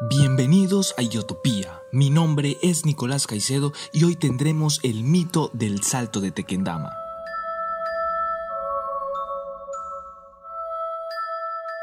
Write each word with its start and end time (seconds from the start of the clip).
Bienvenidos 0.00 0.94
a 0.96 1.02
Iotopía. 1.02 1.82
Mi 1.90 2.08
nombre 2.08 2.56
es 2.62 2.86
Nicolás 2.86 3.26
Caicedo 3.26 3.72
y 3.92 4.04
hoy 4.04 4.14
tendremos 4.14 4.78
el 4.84 5.02
mito 5.02 5.50
del 5.52 5.82
salto 5.82 6.20
de 6.20 6.30
Tequendama. 6.30 6.92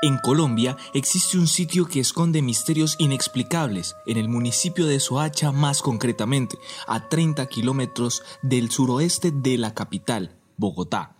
En 0.01 0.17
Colombia 0.19 0.77
existe 0.93 1.37
un 1.37 1.47
sitio 1.47 1.87
que 1.87 1.99
esconde 1.99 2.41
misterios 2.41 2.95
inexplicables 2.99 3.97
en 4.05 4.15
el 4.15 4.29
municipio 4.29 4.85
de 4.85 5.01
Soacha 5.01 5.51
más 5.51 5.81
concretamente, 5.81 6.57
a 6.87 7.09
30 7.09 7.45
kilómetros 7.47 8.23
del 8.41 8.71
suroeste 8.71 9.31
de 9.31 9.57
la 9.57 9.73
capital, 9.73 10.39
Bogotá. 10.55 11.14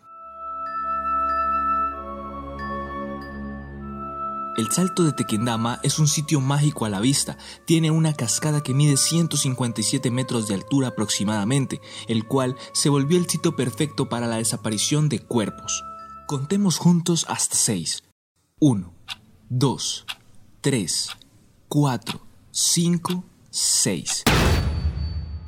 El 4.55 4.71
Salto 4.71 5.03
de 5.03 5.11
Tequendama 5.11 5.81
es 5.83 5.99
un 5.99 6.07
sitio 6.07 6.39
mágico 6.39 6.85
a 6.85 6.89
la 6.89 7.01
vista. 7.01 7.37
Tiene 7.65 7.91
una 7.91 8.13
cascada 8.13 8.63
que 8.63 8.73
mide 8.73 8.95
157 8.95 10.09
metros 10.11 10.47
de 10.47 10.53
altura 10.53 10.89
aproximadamente, 10.89 11.81
el 12.07 12.25
cual 12.25 12.55
se 12.71 12.87
volvió 12.87 13.17
el 13.17 13.29
sitio 13.29 13.57
perfecto 13.57 14.07
para 14.07 14.27
la 14.27 14.37
desaparición 14.37 15.09
de 15.09 15.19
cuerpos. 15.19 15.83
Contemos 16.25 16.77
juntos 16.77 17.25
hasta 17.27 17.57
6. 17.57 18.03
1, 18.61 18.93
2, 19.49 20.05
3, 20.61 21.09
4, 21.67 22.21
5, 22.51 23.23
6. 23.49 24.23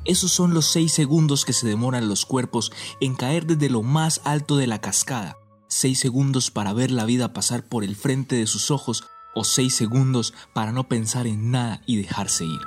Esos 0.04 0.30
son 0.30 0.52
los 0.52 0.66
6 0.66 0.92
segundos 0.92 1.46
que 1.46 1.54
se 1.54 1.66
demoran 1.66 2.10
los 2.10 2.26
cuerpos 2.26 2.72
en 3.00 3.14
caer 3.14 3.46
desde 3.46 3.70
lo 3.70 3.82
más 3.82 4.20
alto 4.24 4.58
de 4.58 4.66
la 4.66 4.82
cascada 4.82 5.38
seis 5.68 6.00
segundos 6.00 6.50
para 6.50 6.72
ver 6.72 6.90
la 6.90 7.04
vida 7.04 7.32
pasar 7.32 7.62
por 7.62 7.84
el 7.84 7.94
frente 7.94 8.36
de 8.36 8.46
sus 8.46 8.70
ojos 8.70 9.04
o 9.34 9.44
seis 9.44 9.74
segundos 9.74 10.34
para 10.52 10.72
no 10.72 10.88
pensar 10.88 11.26
en 11.26 11.50
nada 11.50 11.82
y 11.86 11.96
dejarse 11.96 12.44
ir. 12.44 12.60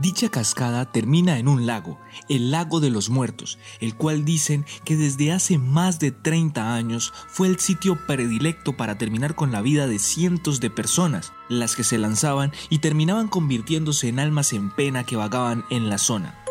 Dicha 0.00 0.28
cascada 0.28 0.90
termina 0.92 1.38
en 1.38 1.48
un 1.48 1.64
lago, 1.64 1.98
el 2.28 2.50
lago 2.50 2.80
de 2.80 2.90
los 2.90 3.08
muertos, 3.08 3.58
el 3.80 3.94
cual 3.94 4.24
dicen 4.24 4.66
que 4.84 4.96
desde 4.96 5.32
hace 5.32 5.58
más 5.58 5.98
de 5.98 6.10
30 6.10 6.74
años 6.74 7.12
fue 7.28 7.48
el 7.48 7.58
sitio 7.58 7.98
predilecto 8.06 8.76
para 8.76 8.98
terminar 8.98 9.34
con 9.34 9.52
la 9.52 9.62
vida 9.62 9.86
de 9.86 9.98
cientos 9.98 10.60
de 10.60 10.70
personas, 10.70 11.32
las 11.48 11.76
que 11.76 11.84
se 11.84 11.98
lanzaban 11.98 12.52
y 12.68 12.80
terminaban 12.80 13.28
convirtiéndose 13.28 14.08
en 14.08 14.18
almas 14.18 14.52
en 14.52 14.70
pena 14.70 15.04
que 15.04 15.16
vagaban 15.16 15.64
en 15.70 15.88
la 15.88 15.98
zona. 15.98 16.45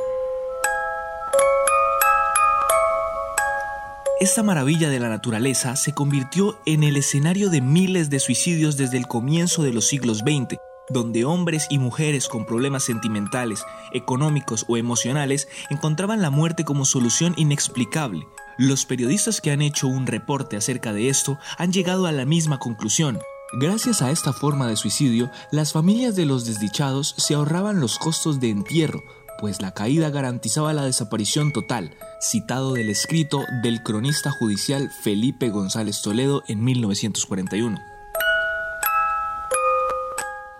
Esta 4.17 4.43
maravilla 4.43 4.89
de 4.89 5.01
la 5.01 5.09
naturaleza 5.09 5.75
se 5.75 5.93
convirtió 5.93 6.57
en 6.65 6.83
el 6.83 6.95
escenario 6.95 7.49
de 7.49 7.59
miles 7.59 8.09
de 8.09 8.21
suicidios 8.21 8.77
desde 8.77 8.95
el 8.95 9.07
comienzo 9.07 9.61
de 9.61 9.73
los 9.73 9.87
siglos 9.87 10.19
XX, 10.19 10.57
donde 10.89 11.25
hombres 11.25 11.67
y 11.69 11.79
mujeres 11.79 12.29
con 12.29 12.45
problemas 12.45 12.83
sentimentales, 12.83 13.65
económicos 13.91 14.63
o 14.69 14.77
emocionales 14.77 15.49
encontraban 15.69 16.21
la 16.21 16.29
muerte 16.29 16.63
como 16.63 16.85
solución 16.85 17.33
inexplicable. 17.35 18.25
Los 18.57 18.85
periodistas 18.85 19.41
que 19.41 19.51
han 19.51 19.61
hecho 19.61 19.87
un 19.87 20.07
reporte 20.07 20.55
acerca 20.55 20.93
de 20.93 21.09
esto 21.09 21.37
han 21.57 21.73
llegado 21.73 22.05
a 22.05 22.13
la 22.13 22.23
misma 22.23 22.57
conclusión. 22.57 23.19
Gracias 23.59 24.01
a 24.01 24.11
esta 24.11 24.31
forma 24.31 24.69
de 24.69 24.77
suicidio, 24.77 25.29
las 25.51 25.73
familias 25.73 26.15
de 26.15 26.25
los 26.25 26.45
desdichados 26.45 27.15
se 27.17 27.33
ahorraban 27.33 27.81
los 27.81 27.99
costos 27.99 28.39
de 28.39 28.49
entierro, 28.49 29.03
pues 29.39 29.61
la 29.61 29.71
caída 29.71 30.09
garantizaba 30.09 30.73
la 30.73 30.85
desaparición 30.85 31.51
total, 31.51 31.95
citado 32.21 32.73
del 32.73 32.89
escrito 32.89 33.45
del 33.63 33.83
cronista 33.83 34.31
judicial 34.31 34.89
Felipe 35.03 35.49
González 35.49 36.01
Toledo 36.01 36.43
en 36.47 36.63
1941. 36.63 37.79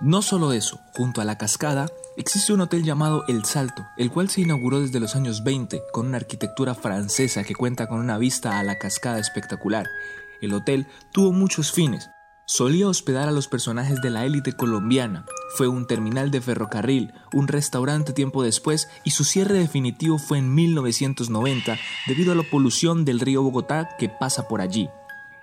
No 0.02 0.22
solo 0.22 0.54
eso, 0.54 0.80
junto 0.94 1.22
a 1.22 1.26
la 1.26 1.38
cascada 1.38 1.88
existe 2.18 2.54
un 2.54 2.62
hotel 2.62 2.84
llamado 2.84 3.24
El 3.28 3.46
Salto, 3.46 3.86
el 3.98 4.12
cual 4.12 4.30
se 4.30 4.42
inauguró 4.42 4.82
desde 4.82 5.00
los 5.00 5.16
años 5.16 5.44
20 5.44 5.82
con 5.92 6.08
una 6.08 6.18
arquitectura 6.18 6.76
francesa 6.76 7.44
que 7.44 7.56
cuenta 7.56 7.88
con 7.88 8.00
una 8.00 8.18
vista 8.18 8.60
a 8.60 8.64
la 8.64 8.78
cascada 8.78 9.20
espectacular. 9.20 9.88
El 10.42 10.54
hotel 10.54 10.88
tuvo 11.12 11.32
muchos 11.32 11.72
fines, 11.72 12.10
Solía 12.48 12.88
hospedar 12.88 13.28
a 13.28 13.32
los 13.32 13.48
personajes 13.48 14.04
de 14.04 14.12
la 14.12 14.24
élite 14.24 14.54
colombiana. 14.54 15.26
Fue 15.50 15.68
un 15.68 15.86
terminal 15.86 16.32
de 16.32 16.42
ferrocarril, 16.42 17.14
un 17.34 17.48
restaurante 17.48 18.14
tiempo 18.14 18.44
después 18.44 18.90
y 19.04 19.12
su 19.12 19.24
cierre 19.24 19.60
definitivo 19.60 20.18
fue 20.18 20.40
en 20.40 20.54
1990 20.54 21.78
debido 22.08 22.32
a 22.32 22.36
la 22.36 22.44
polución 22.44 23.06
del 23.06 23.20
río 23.20 23.44
Bogotá 23.44 23.90
que 23.98 24.10
pasa 24.10 24.48
por 24.48 24.62
allí. 24.62 24.90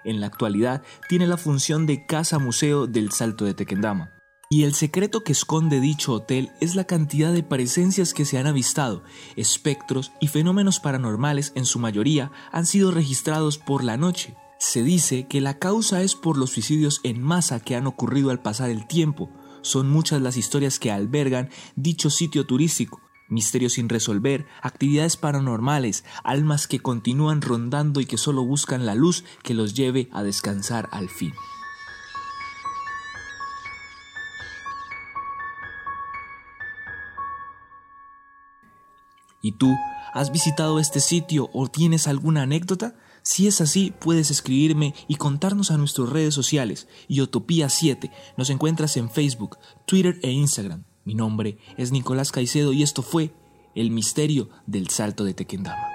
En 0.04 0.20
la 0.20 0.26
actualidad 0.26 0.82
tiene 1.08 1.26
la 1.26 1.36
función 1.36 1.86
de 1.86 2.06
casa 2.06 2.38
museo 2.38 2.86
del 2.86 3.12
Salto 3.12 3.44
de 3.44 3.54
Tequendama. 3.54 4.10
Y 4.50 4.64
el 4.64 4.74
secreto 4.74 5.24
que 5.24 5.32
esconde 5.32 5.80
dicho 5.80 6.12
hotel 6.12 6.50
es 6.60 6.74
la 6.74 6.84
cantidad 6.84 7.32
de 7.32 7.42
presencias 7.42 8.12
que 8.12 8.26
se 8.26 8.36
han 8.36 8.46
avistado, 8.46 9.02
espectros 9.34 10.12
y 10.20 10.28
fenómenos 10.28 10.78
paranormales 10.78 11.52
en 11.54 11.64
su 11.64 11.78
mayoría 11.78 12.30
han 12.50 12.66
sido 12.66 12.90
registrados 12.90 13.56
por 13.56 13.82
la 13.82 13.96
noche. 13.96 14.36
Se 14.58 14.82
dice 14.82 15.26
que 15.26 15.40
la 15.40 15.58
causa 15.58 16.02
es 16.02 16.14
por 16.14 16.36
los 16.36 16.50
suicidios 16.50 17.00
en 17.02 17.22
masa 17.22 17.60
que 17.60 17.76
han 17.76 17.86
ocurrido 17.86 18.30
al 18.30 18.40
pasar 18.40 18.68
el 18.68 18.86
tiempo. 18.86 19.30
Son 19.62 19.88
muchas 19.90 20.20
las 20.20 20.36
historias 20.36 20.78
que 20.78 20.90
albergan 20.90 21.50
dicho 21.76 22.10
sitio 22.10 22.46
turístico. 22.46 23.00
Misterios 23.28 23.74
sin 23.74 23.88
resolver, 23.88 24.46
actividades 24.60 25.16
paranormales, 25.16 26.04
almas 26.22 26.66
que 26.66 26.80
continúan 26.80 27.40
rondando 27.40 28.00
y 28.00 28.04
que 28.04 28.18
solo 28.18 28.44
buscan 28.44 28.84
la 28.84 28.94
luz 28.94 29.24
que 29.42 29.54
los 29.54 29.74
lleve 29.74 30.10
a 30.12 30.22
descansar 30.22 30.88
al 30.92 31.08
fin. 31.08 31.32
¿Y 39.42 39.52
tú 39.52 39.76
has 40.14 40.32
visitado 40.32 40.78
este 40.78 41.00
sitio 41.00 41.50
o 41.52 41.68
tienes 41.68 42.06
alguna 42.06 42.42
anécdota? 42.42 42.94
Si 43.22 43.46
es 43.46 43.60
así, 43.60 43.92
puedes 44.00 44.30
escribirme 44.30 44.94
y 45.08 45.16
contarnos 45.16 45.70
a 45.70 45.76
nuestras 45.76 46.08
redes 46.08 46.34
sociales. 46.34 46.88
Utopía 47.08 47.68
7. 47.68 48.10
Nos 48.36 48.50
encuentras 48.50 48.96
en 48.96 49.10
Facebook, 49.10 49.58
Twitter 49.84 50.18
e 50.22 50.30
Instagram. 50.30 50.84
Mi 51.04 51.14
nombre 51.14 51.58
es 51.76 51.92
Nicolás 51.92 52.32
Caicedo 52.32 52.72
y 52.72 52.82
esto 52.82 53.02
fue 53.02 53.34
El 53.74 53.90
misterio 53.90 54.48
del 54.66 54.88
salto 54.88 55.24
de 55.24 55.34
Tequendama. 55.34 55.91